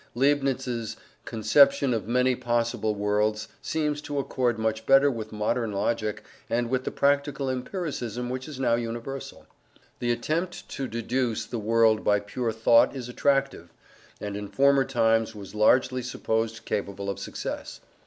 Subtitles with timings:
[0.15, 6.71] Leibniz's conception of many possible worlds seems to accord much better with modern logic and
[6.71, 9.45] with the practical empiricism which is now universal.
[9.99, 13.71] The attempt to deduce the world by pure thought is attractive,
[14.19, 17.79] and in former times was largely supposed capable of success.